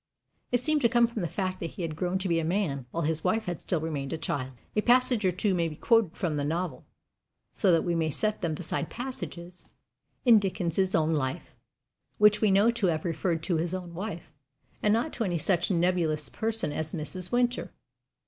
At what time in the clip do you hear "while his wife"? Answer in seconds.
2.89-3.43